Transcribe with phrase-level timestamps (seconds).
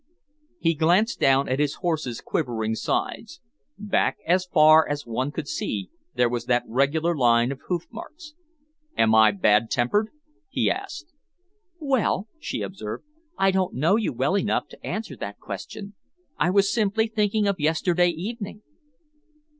[0.57, 3.39] He glanced down at his horse's quivering sides.
[3.77, 8.33] Back as far as one could see there was that regular line of hoof marks.
[8.97, 10.09] "Am I bad tempered?"
[10.49, 11.13] he asked.
[11.77, 13.03] "Well," she observed,
[13.37, 15.93] "I don't know you well enough to answer that question.
[16.35, 18.63] I was simply thinking of yesterday evening."